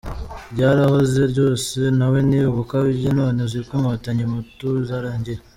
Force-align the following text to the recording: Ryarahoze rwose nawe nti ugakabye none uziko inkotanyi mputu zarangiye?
Ryarahoze 0.53 1.21
rwose 1.31 1.79
nawe 1.97 2.17
nti 2.27 2.39
ugakabye 2.49 3.07
none 3.19 3.37
uziko 3.47 3.71
inkotanyi 3.77 4.23
mputu 4.31 4.67
zarangiye? 4.87 5.39